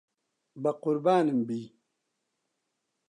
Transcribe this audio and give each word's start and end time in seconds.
بەقوربانم 0.63 1.39
بی. 1.47 1.61